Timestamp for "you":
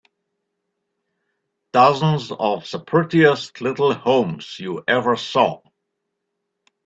4.59-4.83